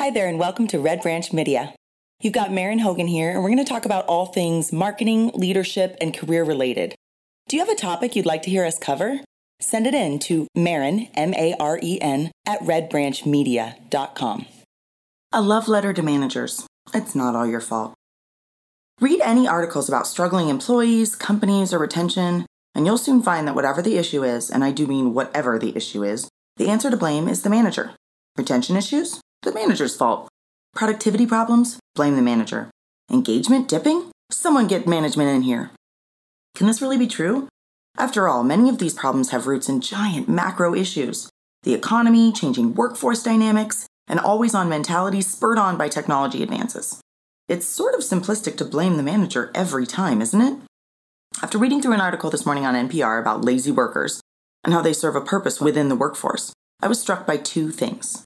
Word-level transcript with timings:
Hi 0.00 0.08
there, 0.08 0.28
and 0.28 0.38
welcome 0.38 0.66
to 0.68 0.80
Red 0.80 1.02
Branch 1.02 1.30
Media. 1.30 1.74
You've 2.22 2.32
got 2.32 2.50
Maren 2.50 2.78
Hogan 2.78 3.06
here, 3.06 3.32
and 3.32 3.42
we're 3.42 3.50
going 3.50 3.62
to 3.62 3.68
talk 3.68 3.84
about 3.84 4.06
all 4.06 4.24
things 4.24 4.72
marketing, 4.72 5.30
leadership, 5.34 5.94
and 6.00 6.16
career 6.16 6.42
related. 6.42 6.94
Do 7.50 7.56
you 7.56 7.62
have 7.62 7.68
a 7.68 7.78
topic 7.78 8.16
you'd 8.16 8.24
like 8.24 8.40
to 8.44 8.50
hear 8.50 8.64
us 8.64 8.78
cover? 8.78 9.20
Send 9.60 9.86
it 9.86 9.92
in 9.92 10.18
to 10.20 10.46
Marin, 10.54 11.08
M 11.12 11.34
A 11.34 11.54
R 11.60 11.78
E 11.82 12.00
N, 12.00 12.30
at 12.46 12.60
redbranchmedia.com. 12.60 14.46
A 15.32 15.42
love 15.42 15.68
letter 15.68 15.92
to 15.92 16.02
managers. 16.02 16.66
It's 16.94 17.14
not 17.14 17.36
all 17.36 17.46
your 17.46 17.60
fault. 17.60 17.92
Read 19.02 19.20
any 19.20 19.46
articles 19.46 19.86
about 19.86 20.06
struggling 20.06 20.48
employees, 20.48 21.14
companies, 21.14 21.74
or 21.74 21.78
retention, 21.78 22.46
and 22.74 22.86
you'll 22.86 22.96
soon 22.96 23.20
find 23.20 23.46
that 23.46 23.54
whatever 23.54 23.82
the 23.82 23.98
issue 23.98 24.24
is, 24.24 24.48
and 24.48 24.64
I 24.64 24.70
do 24.70 24.86
mean 24.86 25.12
whatever 25.12 25.58
the 25.58 25.76
issue 25.76 26.02
is, 26.02 26.30
the 26.56 26.70
answer 26.70 26.90
to 26.90 26.96
blame 26.96 27.28
is 27.28 27.42
the 27.42 27.50
manager. 27.50 27.90
Retention 28.38 28.78
issues? 28.78 29.20
The 29.42 29.54
manager's 29.54 29.96
fault. 29.96 30.28
Productivity 30.74 31.26
problems? 31.26 31.78
Blame 31.94 32.16
the 32.16 32.22
manager. 32.22 32.70
Engagement 33.10 33.68
dipping? 33.68 34.10
Someone 34.30 34.66
get 34.66 34.86
management 34.86 35.30
in 35.30 35.42
here. 35.42 35.70
Can 36.54 36.66
this 36.66 36.82
really 36.82 36.98
be 36.98 37.06
true? 37.06 37.48
After 37.96 38.28
all, 38.28 38.44
many 38.44 38.68
of 38.68 38.78
these 38.78 38.92
problems 38.92 39.30
have 39.30 39.46
roots 39.46 39.68
in 39.68 39.80
giant 39.80 40.28
macro 40.28 40.74
issues 40.74 41.28
the 41.62 41.74
economy, 41.74 42.32
changing 42.32 42.74
workforce 42.74 43.22
dynamics, 43.22 43.86
and 44.08 44.18
always 44.18 44.54
on 44.54 44.68
mentality 44.68 45.20
spurred 45.20 45.58
on 45.58 45.76
by 45.76 45.88
technology 45.88 46.42
advances. 46.42 47.02
It's 47.48 47.66
sort 47.66 47.94
of 47.94 48.00
simplistic 48.00 48.56
to 48.56 48.64
blame 48.64 48.96
the 48.96 49.02
manager 49.02 49.50
every 49.54 49.86
time, 49.86 50.22
isn't 50.22 50.40
it? 50.40 50.56
After 51.42 51.58
reading 51.58 51.82
through 51.82 51.92
an 51.92 52.00
article 52.00 52.30
this 52.30 52.46
morning 52.46 52.64
on 52.64 52.88
NPR 52.88 53.20
about 53.20 53.44
lazy 53.44 53.70
workers 53.70 54.22
and 54.64 54.72
how 54.72 54.80
they 54.80 54.94
serve 54.94 55.16
a 55.16 55.20
purpose 55.20 55.60
within 55.60 55.90
the 55.90 55.96
workforce, 55.96 56.52
I 56.80 56.88
was 56.88 57.00
struck 57.00 57.26
by 57.26 57.36
two 57.36 57.70
things. 57.70 58.24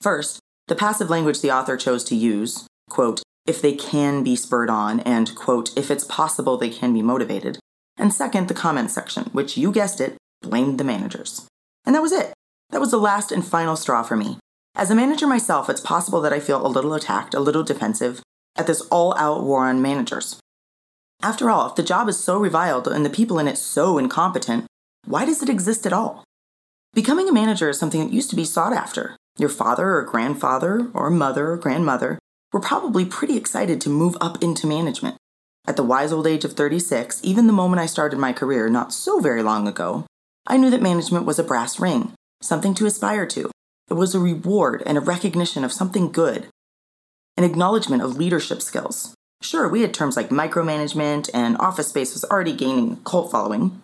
First, 0.00 0.40
the 0.68 0.74
passive 0.74 1.10
language 1.10 1.40
the 1.40 1.50
author 1.50 1.76
chose 1.76 2.04
to 2.04 2.16
use, 2.16 2.66
quote, 2.88 3.22
if 3.46 3.62
they 3.62 3.74
can 3.74 4.24
be 4.24 4.34
spurred 4.36 4.70
on, 4.70 5.00
and, 5.00 5.34
quote, 5.34 5.76
if 5.76 5.90
it's 5.90 6.04
possible 6.04 6.56
they 6.56 6.70
can 6.70 6.92
be 6.92 7.02
motivated. 7.02 7.58
And 7.96 8.12
second, 8.12 8.48
the 8.48 8.54
comment 8.54 8.90
section, 8.90 9.24
which 9.32 9.56
you 9.56 9.72
guessed 9.72 10.00
it, 10.00 10.16
blamed 10.42 10.78
the 10.78 10.84
managers. 10.84 11.46
And 11.84 11.94
that 11.94 12.02
was 12.02 12.12
it. 12.12 12.32
That 12.70 12.80
was 12.80 12.90
the 12.90 12.98
last 12.98 13.30
and 13.30 13.44
final 13.44 13.76
straw 13.76 14.02
for 14.02 14.16
me. 14.16 14.38
As 14.74 14.90
a 14.90 14.94
manager 14.94 15.26
myself, 15.26 15.70
it's 15.70 15.80
possible 15.80 16.20
that 16.20 16.32
I 16.32 16.40
feel 16.40 16.64
a 16.64 16.68
little 16.68 16.92
attacked, 16.92 17.34
a 17.34 17.40
little 17.40 17.62
defensive 17.62 18.20
at 18.56 18.66
this 18.66 18.82
all 18.82 19.16
out 19.16 19.44
war 19.44 19.66
on 19.66 19.80
managers. 19.80 20.38
After 21.22 21.50
all, 21.50 21.68
if 21.68 21.76
the 21.76 21.82
job 21.82 22.08
is 22.08 22.18
so 22.18 22.38
reviled 22.38 22.88
and 22.88 23.04
the 23.04 23.10
people 23.10 23.38
in 23.38 23.48
it 23.48 23.56
so 23.56 23.96
incompetent, 23.96 24.66
why 25.06 25.24
does 25.24 25.42
it 25.42 25.48
exist 25.48 25.86
at 25.86 25.92
all? 25.92 26.24
Becoming 26.92 27.28
a 27.28 27.32
manager 27.32 27.68
is 27.68 27.78
something 27.78 28.00
that 28.00 28.12
used 28.12 28.30
to 28.30 28.36
be 28.36 28.44
sought 28.44 28.72
after. 28.72 29.15
Your 29.38 29.50
father 29.50 29.96
or 29.96 30.02
grandfather 30.02 30.90
or 30.94 31.10
mother 31.10 31.52
or 31.52 31.56
grandmother 31.58 32.18
were 32.52 32.60
probably 32.60 33.04
pretty 33.04 33.36
excited 33.36 33.80
to 33.82 33.90
move 33.90 34.16
up 34.20 34.42
into 34.42 34.66
management. 34.66 35.16
At 35.66 35.76
the 35.76 35.82
wise 35.82 36.12
old 36.12 36.26
age 36.26 36.44
of 36.44 36.54
36, 36.54 37.20
even 37.22 37.46
the 37.46 37.52
moment 37.52 37.80
I 37.80 37.86
started 37.86 38.18
my 38.18 38.32
career 38.32 38.68
not 38.68 38.94
so 38.94 39.20
very 39.20 39.42
long 39.42 39.68
ago, 39.68 40.06
I 40.46 40.56
knew 40.56 40.70
that 40.70 40.80
management 40.80 41.26
was 41.26 41.38
a 41.38 41.44
brass 41.44 41.78
ring, 41.78 42.12
something 42.40 42.72
to 42.74 42.86
aspire 42.86 43.26
to. 43.26 43.50
It 43.90 43.94
was 43.94 44.14
a 44.14 44.20
reward 44.20 44.82
and 44.86 44.96
a 44.96 45.02
recognition 45.02 45.64
of 45.64 45.72
something 45.72 46.12
good, 46.12 46.46
an 47.36 47.44
acknowledgement 47.44 48.02
of 48.02 48.16
leadership 48.16 48.62
skills. 48.62 49.14
Sure, 49.42 49.68
we 49.68 49.82
had 49.82 49.92
terms 49.92 50.16
like 50.16 50.30
micromanagement, 50.30 51.28
and 51.34 51.58
office 51.58 51.88
space 51.88 52.14
was 52.14 52.24
already 52.24 52.54
gaining 52.54 52.96
cult 53.04 53.30
following, 53.30 53.82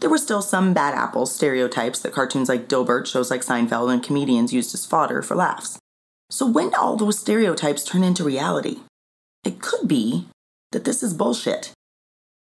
there 0.00 0.10
were 0.10 0.18
still 0.18 0.42
some 0.42 0.72
bad 0.72 0.94
apples 0.94 1.34
stereotypes 1.34 2.00
that 2.00 2.12
cartoons 2.12 2.48
like 2.48 2.68
Dilbert, 2.68 3.06
shows 3.06 3.30
like 3.30 3.42
Seinfeld, 3.42 3.92
and 3.92 4.02
comedians 4.02 4.52
used 4.52 4.74
as 4.74 4.86
fodder 4.86 5.22
for 5.22 5.34
laughs. 5.34 5.78
So 6.30 6.46
when 6.46 6.70
do 6.70 6.76
all 6.76 6.96
those 6.96 7.18
stereotypes 7.18 7.84
turn 7.84 8.02
into 8.02 8.24
reality? 8.24 8.78
It 9.44 9.60
could 9.60 9.88
be 9.88 10.26
that 10.72 10.84
this 10.84 11.02
is 11.02 11.14
bullshit. 11.14 11.72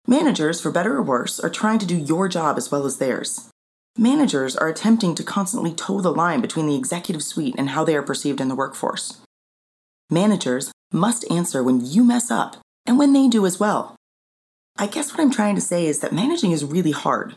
Managers, 0.07 0.61
for 0.61 0.71
better 0.71 0.97
or 0.97 1.03
worse, 1.03 1.41
are 1.41 1.51
trying 1.51 1.79
to 1.79 1.87
do 1.87 1.97
your 1.97 2.29
job 2.29 2.57
as 2.57 2.71
well 2.71 2.87
as 2.87 2.99
theirs. 2.99 3.49
Managers 3.97 4.57
are 4.57 4.69
attempting 4.69 5.15
to 5.15 5.23
constantly 5.23 5.73
toe 5.73 6.01
the 6.01 6.13
line 6.13 6.41
between 6.41 6.67
the 6.67 6.77
executive 6.77 7.23
suite 7.23 7.55
and 7.57 7.71
how 7.71 7.85
they 7.85 7.97
are 7.97 8.03
perceived 8.03 8.41
in 8.41 8.49
the 8.49 8.55
workforce. 8.55 9.21
Managers 10.11 10.73
must 10.93 11.31
answer 11.31 11.63
when 11.63 11.85
you 11.85 12.05
mess 12.05 12.31
up 12.31 12.57
and 12.87 12.99
when 12.99 13.13
they 13.13 13.29
do 13.29 13.47
as 13.47 13.59
well. 13.59 13.97
I 14.77 14.89
guess 14.89 15.13
what 15.13 15.21
I'm 15.21 15.31
trying 15.31 15.55
to 15.55 15.61
say 15.61 15.87
is 15.87 16.01
that 16.01 16.13
managing 16.13 16.51
is 16.51 16.65
really 16.65 16.91
hard. 16.91 17.35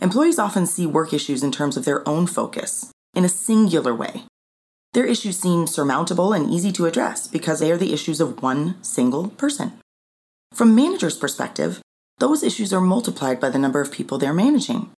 Employees 0.00 0.38
often 0.38 0.64
see 0.64 0.86
work 0.86 1.12
issues 1.12 1.42
in 1.42 1.52
terms 1.52 1.76
of 1.76 1.84
their 1.84 2.08
own 2.08 2.26
focus, 2.26 2.90
in 3.14 3.22
a 3.22 3.28
singular 3.28 3.94
way. 3.94 4.22
Their 4.94 5.04
issues 5.04 5.38
seem 5.38 5.66
surmountable 5.66 6.32
and 6.32 6.50
easy 6.50 6.72
to 6.72 6.86
address 6.86 7.28
because 7.28 7.60
they 7.60 7.70
are 7.70 7.76
the 7.76 7.92
issues 7.92 8.18
of 8.18 8.42
one 8.42 8.82
single 8.82 9.28
person. 9.28 9.74
From 10.54 10.74
managers' 10.74 11.18
perspective, 11.18 11.82
those 12.18 12.42
issues 12.42 12.72
are 12.72 12.80
multiplied 12.80 13.40
by 13.40 13.50
the 13.50 13.58
number 13.58 13.82
of 13.82 13.92
people 13.92 14.16
they're 14.16 14.32
managing. 14.32 14.90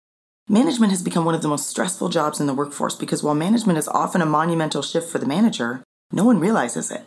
Management 0.48 0.92
has 0.92 1.02
become 1.02 1.24
one 1.24 1.34
of 1.34 1.42
the 1.42 1.48
most 1.48 1.66
stressful 1.66 2.10
jobs 2.10 2.40
in 2.40 2.46
the 2.46 2.54
workforce 2.54 2.94
because 2.94 3.22
while 3.22 3.34
management 3.34 3.78
is 3.78 3.88
often 3.88 4.20
a 4.20 4.26
monumental 4.26 4.82
shift 4.82 5.08
for 5.08 5.18
the 5.18 5.26
manager, 5.26 5.82
no 6.12 6.24
one 6.24 6.40
realizes 6.40 6.90
it. 6.90 7.04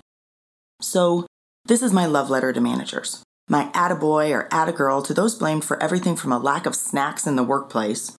So, 0.81 1.27
this 1.65 1.83
is 1.83 1.93
my 1.93 2.07
love 2.07 2.31
letter 2.31 2.51
to 2.51 2.59
managers 2.59 3.23
my 3.47 3.65
attaboy 3.73 4.31
or 4.31 4.47
attagirl 4.49 5.05
to 5.05 5.13
those 5.13 5.35
blamed 5.35 5.63
for 5.63 5.81
everything 5.81 6.15
from 6.15 6.31
a 6.31 6.39
lack 6.39 6.65
of 6.65 6.75
snacks 6.75 7.27
in 7.27 7.35
the 7.35 7.43
workplace 7.43 8.15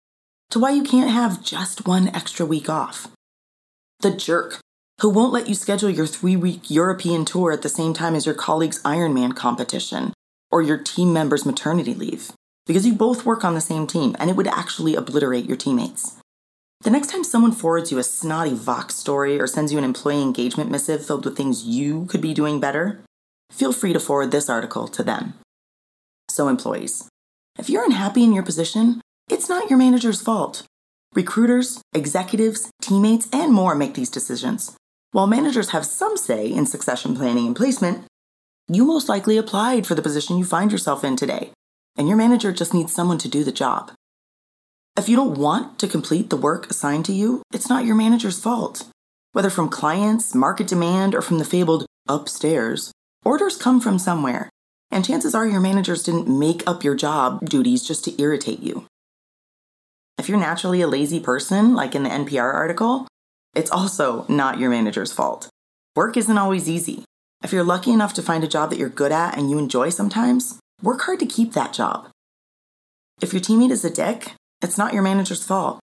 to 0.50 0.58
why 0.58 0.70
you 0.70 0.82
can't 0.82 1.10
have 1.10 1.42
just 1.42 1.86
one 1.86 2.08
extra 2.08 2.44
week 2.46 2.68
off. 2.68 3.08
The 4.00 4.10
jerk 4.10 4.60
who 5.00 5.10
won't 5.10 5.32
let 5.32 5.48
you 5.48 5.54
schedule 5.54 5.90
your 5.90 6.06
three 6.06 6.36
week 6.36 6.70
European 6.70 7.24
tour 7.24 7.52
at 7.52 7.62
the 7.62 7.68
same 7.68 7.94
time 7.94 8.14
as 8.14 8.26
your 8.26 8.34
colleague's 8.34 8.82
Ironman 8.82 9.34
competition 9.34 10.12
or 10.50 10.62
your 10.62 10.78
team 10.78 11.12
member's 11.12 11.46
maternity 11.46 11.94
leave 11.94 12.30
because 12.66 12.86
you 12.86 12.94
both 12.94 13.26
work 13.26 13.44
on 13.44 13.54
the 13.54 13.60
same 13.60 13.86
team 13.86 14.14
and 14.18 14.30
it 14.30 14.36
would 14.36 14.46
actually 14.46 14.94
obliterate 14.94 15.46
your 15.46 15.56
teammates. 15.56 16.16
The 16.82 16.90
next 16.90 17.10
time 17.10 17.24
someone 17.24 17.52
forwards 17.52 17.90
you 17.90 17.98
a 17.98 18.04
snotty 18.04 18.54
Vox 18.54 18.94
story 18.94 19.40
or 19.40 19.46
sends 19.46 19.72
you 19.72 19.78
an 19.78 19.84
employee 19.84 20.22
engagement 20.22 20.70
missive 20.70 21.04
filled 21.04 21.24
with 21.24 21.36
things 21.36 21.64
you 21.64 22.04
could 22.06 22.20
be 22.20 22.34
doing 22.34 22.60
better, 22.60 23.03
feel 23.50 23.72
free 23.72 23.92
to 23.92 24.00
forward 24.00 24.30
this 24.30 24.48
article 24.48 24.88
to 24.88 25.02
them. 25.02 25.34
So, 26.28 26.48
employees, 26.48 27.08
if 27.58 27.70
you're 27.70 27.84
unhappy 27.84 28.24
in 28.24 28.32
your 28.32 28.42
position, 28.42 29.00
it's 29.30 29.48
not 29.48 29.70
your 29.70 29.78
manager's 29.78 30.20
fault. 30.20 30.64
Recruiters, 31.14 31.80
executives, 31.94 32.70
teammates, 32.82 33.28
and 33.32 33.52
more 33.52 33.74
make 33.74 33.94
these 33.94 34.10
decisions. 34.10 34.76
While 35.12 35.28
managers 35.28 35.70
have 35.70 35.86
some 35.86 36.16
say 36.16 36.46
in 36.46 36.66
succession 36.66 37.14
planning 37.14 37.46
and 37.46 37.54
placement, 37.54 38.04
you 38.66 38.84
most 38.84 39.08
likely 39.08 39.36
applied 39.36 39.86
for 39.86 39.94
the 39.94 40.02
position 40.02 40.38
you 40.38 40.44
find 40.44 40.72
yourself 40.72 41.04
in 41.04 41.16
today, 41.16 41.50
and 41.96 42.08
your 42.08 42.16
manager 42.16 42.52
just 42.52 42.74
needs 42.74 42.92
someone 42.92 43.18
to 43.18 43.28
do 43.28 43.44
the 43.44 43.52
job. 43.52 43.92
If 44.96 45.08
you 45.08 45.16
don't 45.16 45.38
want 45.38 45.78
to 45.80 45.88
complete 45.88 46.30
the 46.30 46.36
work 46.36 46.70
assigned 46.70 47.04
to 47.06 47.12
you, 47.12 47.42
it's 47.52 47.68
not 47.68 47.84
your 47.84 47.94
manager's 47.94 48.40
fault. 48.40 48.88
Whether 49.32 49.50
from 49.50 49.68
clients, 49.68 50.34
market 50.34 50.66
demand, 50.66 51.14
or 51.14 51.22
from 51.22 51.38
the 51.38 51.44
fabled 51.44 51.86
upstairs, 52.08 52.92
Orders 53.24 53.56
come 53.56 53.80
from 53.80 53.98
somewhere, 53.98 54.50
and 54.90 55.04
chances 55.04 55.34
are 55.34 55.46
your 55.46 55.60
managers 55.60 56.02
didn't 56.02 56.28
make 56.28 56.62
up 56.66 56.84
your 56.84 56.94
job 56.94 57.48
duties 57.48 57.82
just 57.82 58.04
to 58.04 58.20
irritate 58.20 58.60
you. 58.60 58.84
If 60.18 60.28
you're 60.28 60.38
naturally 60.38 60.82
a 60.82 60.86
lazy 60.86 61.20
person, 61.20 61.74
like 61.74 61.94
in 61.94 62.02
the 62.02 62.10
NPR 62.10 62.52
article, 62.52 63.08
it's 63.54 63.70
also 63.70 64.26
not 64.28 64.58
your 64.58 64.68
manager's 64.68 65.12
fault. 65.12 65.48
Work 65.96 66.18
isn't 66.18 66.36
always 66.36 66.68
easy. 66.68 67.04
If 67.42 67.52
you're 67.52 67.64
lucky 67.64 67.92
enough 67.92 68.12
to 68.14 68.22
find 68.22 68.44
a 68.44 68.48
job 68.48 68.68
that 68.70 68.78
you're 68.78 68.90
good 68.90 69.12
at 69.12 69.38
and 69.38 69.50
you 69.50 69.58
enjoy 69.58 69.88
sometimes, 69.88 70.58
work 70.82 71.00
hard 71.02 71.20
to 71.20 71.26
keep 71.26 71.54
that 71.54 71.72
job. 71.72 72.08
If 73.22 73.32
your 73.32 73.40
teammate 73.40 73.70
is 73.70 73.84
a 73.84 73.90
dick, 73.90 74.34
it's 74.60 74.76
not 74.76 74.92
your 74.92 75.02
manager's 75.02 75.44
fault. 75.44 75.80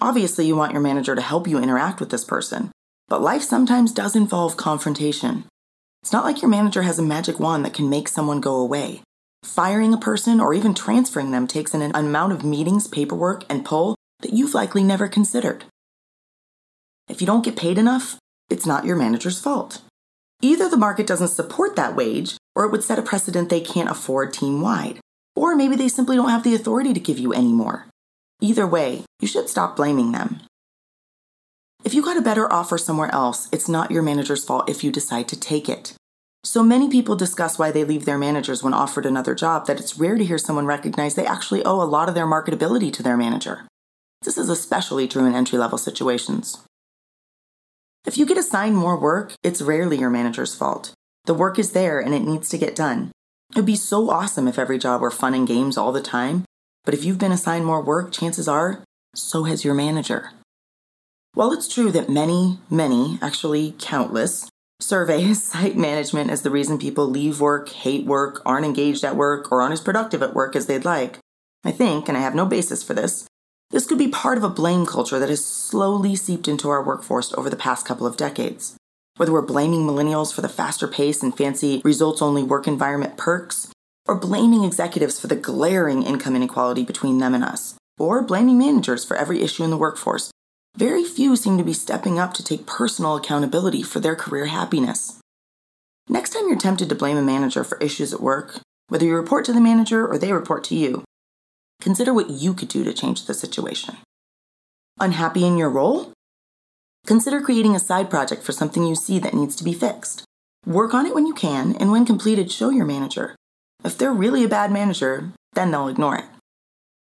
Obviously, 0.00 0.46
you 0.46 0.54
want 0.54 0.72
your 0.72 0.82
manager 0.82 1.14
to 1.14 1.22
help 1.22 1.48
you 1.48 1.58
interact 1.58 1.98
with 1.98 2.10
this 2.10 2.24
person, 2.24 2.72
but 3.08 3.22
life 3.22 3.42
sometimes 3.42 3.90
does 3.90 4.14
involve 4.14 4.56
confrontation. 4.56 5.44
It's 6.02 6.12
not 6.12 6.24
like 6.24 6.40
your 6.40 6.50
manager 6.50 6.82
has 6.82 6.98
a 6.98 7.02
magic 7.02 7.38
wand 7.40 7.64
that 7.64 7.74
can 7.74 7.90
make 7.90 8.08
someone 8.08 8.40
go 8.40 8.56
away. 8.56 9.02
Firing 9.44 9.92
a 9.92 9.98
person 9.98 10.40
or 10.40 10.54
even 10.54 10.74
transferring 10.74 11.30
them 11.30 11.46
takes 11.46 11.74
an 11.74 11.82
amount 11.94 12.32
of 12.32 12.44
meetings, 12.44 12.86
paperwork, 12.88 13.44
and 13.48 13.64
pull 13.64 13.94
that 14.20 14.32
you've 14.32 14.54
likely 14.54 14.82
never 14.82 15.08
considered. 15.08 15.64
If 17.08 17.20
you 17.20 17.26
don't 17.26 17.44
get 17.44 17.56
paid 17.56 17.78
enough, 17.78 18.18
it's 18.50 18.66
not 18.66 18.84
your 18.84 18.96
manager's 18.96 19.40
fault. 19.40 19.82
Either 20.40 20.68
the 20.68 20.76
market 20.76 21.06
doesn't 21.06 21.28
support 21.28 21.76
that 21.76 21.96
wage, 21.96 22.36
or 22.54 22.64
it 22.64 22.70
would 22.70 22.84
set 22.84 22.98
a 22.98 23.02
precedent 23.02 23.48
they 23.48 23.60
can't 23.60 23.90
afford 23.90 24.32
team 24.32 24.60
wide. 24.60 25.00
Or 25.34 25.56
maybe 25.56 25.76
they 25.76 25.88
simply 25.88 26.16
don't 26.16 26.30
have 26.30 26.44
the 26.44 26.54
authority 26.54 26.92
to 26.92 27.00
give 27.00 27.18
you 27.18 27.32
any 27.32 27.52
more. 27.52 27.86
Either 28.40 28.66
way, 28.66 29.04
you 29.20 29.28
should 29.28 29.48
stop 29.48 29.76
blaming 29.76 30.12
them. 30.12 30.40
If 31.88 31.94
you 31.94 32.02
got 32.02 32.18
a 32.18 32.20
better 32.20 32.52
offer 32.52 32.76
somewhere 32.76 33.08
else, 33.14 33.48
it's 33.50 33.66
not 33.66 33.90
your 33.90 34.02
manager's 34.02 34.44
fault 34.44 34.68
if 34.68 34.84
you 34.84 34.92
decide 34.92 35.26
to 35.28 35.40
take 35.40 35.70
it. 35.70 35.94
So 36.44 36.62
many 36.62 36.90
people 36.90 37.16
discuss 37.16 37.58
why 37.58 37.70
they 37.70 37.82
leave 37.82 38.04
their 38.04 38.18
managers 38.18 38.62
when 38.62 38.74
offered 38.74 39.06
another 39.06 39.34
job 39.34 39.66
that 39.66 39.80
it's 39.80 39.98
rare 39.98 40.18
to 40.18 40.22
hear 40.22 40.36
someone 40.36 40.66
recognize 40.66 41.14
they 41.14 41.24
actually 41.24 41.64
owe 41.64 41.80
a 41.80 41.88
lot 41.88 42.10
of 42.10 42.14
their 42.14 42.26
marketability 42.26 42.92
to 42.92 43.02
their 43.02 43.16
manager. 43.16 43.66
This 44.20 44.36
is 44.36 44.50
especially 44.50 45.08
true 45.08 45.24
in 45.24 45.34
entry 45.34 45.58
level 45.58 45.78
situations. 45.78 46.62
If 48.04 48.18
you 48.18 48.26
get 48.26 48.36
assigned 48.36 48.76
more 48.76 49.00
work, 49.00 49.32
it's 49.42 49.62
rarely 49.62 49.96
your 49.96 50.10
manager's 50.10 50.54
fault. 50.54 50.92
The 51.24 51.32
work 51.32 51.58
is 51.58 51.72
there 51.72 52.00
and 52.00 52.12
it 52.12 52.20
needs 52.20 52.50
to 52.50 52.58
get 52.58 52.76
done. 52.76 53.12
It 53.52 53.56
would 53.56 53.64
be 53.64 53.76
so 53.76 54.10
awesome 54.10 54.46
if 54.46 54.58
every 54.58 54.76
job 54.76 55.00
were 55.00 55.10
fun 55.10 55.32
and 55.32 55.48
games 55.48 55.78
all 55.78 55.92
the 55.92 56.02
time, 56.02 56.44
but 56.84 56.92
if 56.92 57.02
you've 57.02 57.16
been 57.16 57.32
assigned 57.32 57.64
more 57.64 57.80
work, 57.80 58.12
chances 58.12 58.46
are 58.46 58.84
so 59.14 59.44
has 59.44 59.64
your 59.64 59.72
manager. 59.72 60.32
While 61.34 61.52
it's 61.52 61.72
true 61.72 61.92
that 61.92 62.08
many, 62.08 62.58
many, 62.70 63.18
actually 63.22 63.74
countless, 63.78 64.48
surveys 64.80 65.42
cite 65.52 65.76
management 65.76 66.30
as 66.30 66.42
the 66.42 66.50
reason 66.50 66.78
people 66.78 67.06
leave 67.06 67.40
work, 67.40 67.68
hate 67.68 68.06
work, 68.06 68.42
aren't 68.44 68.66
engaged 68.66 69.04
at 69.04 69.16
work, 69.16 69.52
or 69.52 69.62
aren't 69.62 69.74
as 69.74 69.80
productive 69.80 70.22
at 70.22 70.34
work 70.34 70.56
as 70.56 70.66
they'd 70.66 70.84
like, 70.84 71.18
I 71.64 71.70
think, 71.70 72.08
and 72.08 72.16
I 72.16 72.20
have 72.20 72.34
no 72.34 72.46
basis 72.46 72.82
for 72.82 72.94
this, 72.94 73.26
this 73.70 73.86
could 73.86 73.98
be 73.98 74.08
part 74.08 74.38
of 74.38 74.44
a 74.44 74.48
blame 74.48 74.86
culture 74.86 75.18
that 75.18 75.28
has 75.28 75.44
slowly 75.44 76.16
seeped 76.16 76.48
into 76.48 76.70
our 76.70 76.82
workforce 76.82 77.34
over 77.34 77.50
the 77.50 77.56
past 77.56 77.84
couple 77.84 78.06
of 78.06 78.16
decades. 78.16 78.76
Whether 79.16 79.32
we're 79.32 79.42
blaming 79.42 79.82
millennials 79.82 80.32
for 80.32 80.40
the 80.40 80.48
faster 80.48 80.88
pace 80.88 81.22
and 81.22 81.36
fancy 81.36 81.82
results 81.84 82.22
only 82.22 82.42
work 82.42 82.66
environment 82.66 83.18
perks, 83.18 83.68
or 84.06 84.14
blaming 84.14 84.64
executives 84.64 85.20
for 85.20 85.26
the 85.26 85.36
glaring 85.36 86.02
income 86.02 86.34
inequality 86.34 86.82
between 86.82 87.18
them 87.18 87.34
and 87.34 87.44
us, 87.44 87.74
or 87.98 88.22
blaming 88.22 88.56
managers 88.56 89.04
for 89.04 89.16
every 89.16 89.42
issue 89.42 89.64
in 89.64 89.70
the 89.70 89.76
workforce, 89.76 90.30
very 90.76 91.04
few 91.04 91.36
seem 91.36 91.58
to 91.58 91.64
be 91.64 91.72
stepping 91.72 92.18
up 92.18 92.34
to 92.34 92.44
take 92.44 92.66
personal 92.66 93.16
accountability 93.16 93.82
for 93.82 94.00
their 94.00 94.16
career 94.16 94.46
happiness. 94.46 95.18
Next 96.08 96.30
time 96.30 96.48
you're 96.48 96.58
tempted 96.58 96.88
to 96.88 96.94
blame 96.94 97.16
a 97.16 97.22
manager 97.22 97.64
for 97.64 97.78
issues 97.78 98.12
at 98.12 98.20
work, 98.20 98.60
whether 98.88 99.04
you 99.04 99.14
report 99.14 99.44
to 99.46 99.52
the 99.52 99.60
manager 99.60 100.06
or 100.06 100.18
they 100.18 100.32
report 100.32 100.64
to 100.64 100.74
you, 100.74 101.04
Consider 101.80 102.12
what 102.12 102.30
you 102.30 102.54
could 102.54 102.68
do 102.68 102.82
to 102.84 102.92
change 102.92 103.26
the 103.26 103.34
situation. 103.34 103.96
Unhappy 104.98 105.46
in 105.46 105.56
your 105.56 105.70
role? 105.70 106.12
Consider 107.06 107.40
creating 107.40 107.76
a 107.76 107.80
side 107.80 108.10
project 108.10 108.42
for 108.42 108.52
something 108.52 108.82
you 108.82 108.96
see 108.96 109.18
that 109.20 109.34
needs 109.34 109.54
to 109.56 109.64
be 109.64 109.72
fixed. 109.72 110.24
Work 110.66 110.92
on 110.92 111.06
it 111.06 111.14
when 111.14 111.26
you 111.26 111.34
can, 111.34 111.76
and 111.76 111.92
when 111.92 112.04
completed, 112.04 112.50
show 112.50 112.70
your 112.70 112.84
manager. 112.84 113.36
If 113.84 113.96
they're 113.96 114.12
really 114.12 114.42
a 114.42 114.48
bad 114.48 114.72
manager, 114.72 115.30
then 115.52 115.70
they'll 115.70 115.88
ignore 115.88 116.16
it. 116.16 116.24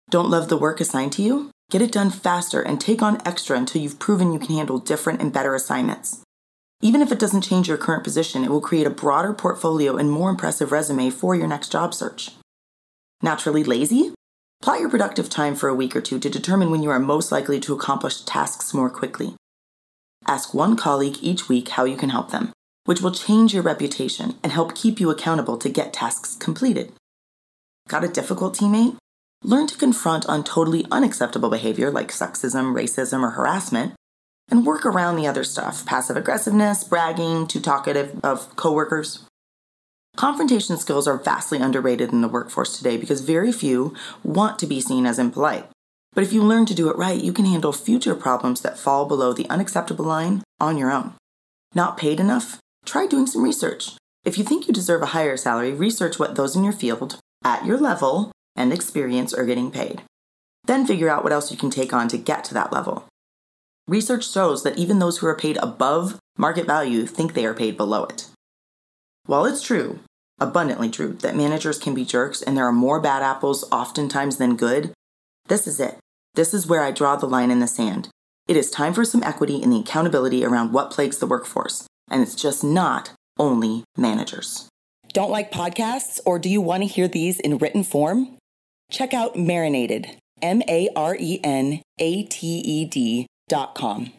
Don't 0.09 0.31
love 0.31 0.49
the 0.49 0.57
work 0.57 0.81
assigned 0.81 1.13
to 1.15 1.23
you? 1.23 1.51
Get 1.71 1.83
it 1.83 1.93
done 1.93 2.11
faster 2.11 2.61
and 2.61 2.81
take 2.81 3.01
on 3.01 3.23
extra 3.25 3.57
until 3.57 3.81
you've 3.81 4.01
proven 4.01 4.33
you 4.33 4.41
can 4.41 4.57
handle 4.57 4.79
different 4.79 5.23
and 5.23 5.33
better 5.33 5.55
assignments. 5.55 6.21
Even 6.83 7.01
if 7.01 7.13
it 7.13 7.21
doesn't 7.21 7.43
change 7.43 7.69
your 7.69 7.77
current 7.77 8.03
position, 8.03 8.43
it 8.43 8.51
will 8.51 8.61
create 8.61 8.89
a 8.89 8.91
broader 8.91 9.33
portfolio 9.33 9.97
and 9.97 10.11
more 10.11 10.31
impressive 10.31 10.73
resume 10.73 11.11
for 11.11 11.37
your 11.37 11.47
next 11.47 11.71
job 11.71 11.95
search. 11.95 12.33
Naturally 13.23 13.63
lazy? 13.63 14.13
Plot 14.61 14.81
your 14.81 14.91
productive 14.91 15.31
time 15.31 15.55
for 15.55 15.69
a 15.69 15.75
week 15.75 15.95
or 15.95 16.01
two 16.01 16.19
to 16.19 16.29
determine 16.29 16.73
when 16.73 16.83
you 16.83 16.91
are 16.91 16.99
most 16.99 17.31
likely 17.31 17.61
to 17.61 17.73
accomplish 17.73 18.23
tasks 18.23 18.75
more 18.75 18.91
quickly. 18.91 19.37
Ask 20.27 20.53
one 20.53 20.77
colleague 20.77 21.19
each 21.21 21.49
week 21.49 21.69
how 21.69 21.85
you 21.85 21.97
can 21.97 22.11
help 22.11 22.33
them, 22.33 22.53
which 22.85 23.01
will 23.01 23.13
change 23.13 23.55
your 23.55 23.63
reputation 23.63 24.35
and 24.43 24.51
help 24.51 24.75
keep 24.75 24.99
you 24.99 25.09
accountable 25.09 25.57
to 25.59 25.69
get 25.69 25.93
tasks 25.93 26.35
completed. 26.35 26.93
Got 27.87 28.05
a 28.05 28.09
difficult 28.09 28.57
teammate? 28.57 28.97
Learn 29.43 29.67
to 29.69 29.79
confront 29.79 30.27
on 30.27 30.45
totally 30.45 30.85
unacceptable 30.91 31.49
behavior 31.49 31.91
like 31.91 32.09
sexism, 32.09 32.75
racism, 32.75 33.23
or 33.23 33.31
harassment, 33.31 33.95
and 34.51 34.67
work 34.67 34.85
around 34.85 35.17
the 35.17 35.27
other 35.27 35.45
stuff 35.45 35.87
passive 35.87 36.17
aggressiveness, 36.17 36.85
bragging, 36.85 37.47
too 37.47 37.61
talkative 37.61 38.21
of 38.23 38.55
coworkers. 38.57 39.25
Confrontation 40.17 40.77
skills 40.77 41.07
are 41.07 41.17
vastly 41.17 41.59
underrated 41.59 42.13
in 42.13 42.21
the 42.21 42.29
workforce 42.29 42.77
today 42.77 42.97
because 42.97 43.23
very 43.23 43.53
few 43.53 43.95
want 44.23 44.59
to 44.59 44.67
be 44.67 44.81
seen 44.81 45.07
as 45.07 45.19
impolite. 45.19 45.67
But 46.13 46.25
if 46.25 46.33
you 46.33 46.43
learn 46.43 46.67
to 46.67 46.75
do 46.75 46.91
it 46.91 46.97
right, 46.97 47.23
you 47.23 47.33
can 47.33 47.45
handle 47.45 47.73
future 47.73 48.17
problems 48.17 48.61
that 48.61 48.79
fall 48.79 49.07
below 49.07 49.33
the 49.33 49.49
unacceptable 49.49 50.05
line 50.05 50.43
on 50.61 50.77
your 50.77 50.91
own. 50.91 51.15
Not 51.75 51.97
paid 51.97 52.21
enough? 52.21 52.59
Try 52.85 53.07
doing 53.07 53.27
some 53.27 53.45
research. 53.45 53.93
If 54.25 54.37
you 54.37 54.45
think 54.45 54.67
you 54.67 54.75
deserve 54.75 55.01
a 55.01 55.15
higher 55.15 55.37
salary, 55.37 55.73
research 55.73 56.19
what 56.19 56.35
those 56.35 56.57
in 56.57 56.65
your 56.65 56.73
field, 56.73 57.19
at 57.45 57.65
your 57.65 57.79
level 57.79 58.33
and 58.57 58.73
experience, 58.73 59.33
are 59.33 59.47
getting 59.47 59.71
paid. 59.71 60.03
Then 60.65 60.87
figure 60.87 61.09
out 61.09 61.25
what 61.25 61.33
else 61.33 61.51
you 61.51 61.57
can 61.57 61.71
take 61.71 61.93
on 61.93 62.09
to 62.09 62.19
get 62.19 62.45
to 62.45 62.55
that 62.55 62.73
level. 62.73 63.07
Research 63.89 64.31
shows 64.31 64.63
that 64.63 64.79
even 64.79 64.99
those 64.99 65.19
who 65.19 65.27
are 65.27 65.37
paid 65.37 65.57
above 65.57 66.19
market 66.39 66.67
value 66.67 67.07
think 67.07 67.35
they 67.35 67.47
are 67.47 67.55
paid 67.55 67.77
below 67.77 68.05
it. 68.05 68.29
While 69.27 69.45
it's 69.45 69.63
true, 69.63 70.01
abundantly 70.39 70.91
true, 70.91 71.15
that 71.15 71.37
managers 71.37 71.79
can 71.79 71.95
be 71.95 72.05
jerks 72.05 72.43
and 72.43 72.57
there 72.57 72.67
are 72.67 72.73
more 72.73 73.01
bad 73.01 73.23
apples 73.23 73.65
oftentimes 73.73 74.37
than 74.37 74.57
good, 74.57 74.93
this 75.49 75.67
is 75.67 75.81
it. 75.81 75.99
This 76.35 76.55
is 76.55 76.67
where 76.67 76.83
I 76.83 76.93
draw 76.93 77.17
the 77.17 77.27
line 77.27 77.51
in 77.51 77.61
the 77.61 77.67
sand. 77.67 78.09
It 78.47 78.57
is 78.57 78.71
time 78.71 78.95
for 78.95 79.05
some 79.05 79.23
equity 79.23 79.63
in 79.63 79.71
the 79.71 79.81
accountability 79.81 80.45
around 80.45 80.73
what 80.73 80.91
plagues 80.91 81.19
the 81.19 81.27
workforce, 81.27 81.87
and 82.09 82.23
it's 82.23 82.35
just 82.35 82.63
not 82.63 83.13
only 83.39 83.85
managers. 83.97 84.69
Don't 85.13 85.31
like 85.31 85.51
podcasts 85.51 86.21
or 86.25 86.39
do 86.39 86.49
you 86.49 86.61
want 86.61 86.85
to 86.85 86.89
hear 86.89 87.09
these 87.09 87.41
in 87.41 87.59
written 87.59 87.83
form? 87.83 88.37
Check 88.91 89.15
out 89.15 89.37
Marenated, 89.37 90.17
M 90.43 90.63
A 90.69 90.89
R 90.95 91.17
E 91.19 91.41
N 91.43 91.81
A 91.99 92.23
T 92.25 92.47
E 92.47 92.85
D 92.85 93.27
dot 93.49 93.75
com. 93.75 94.13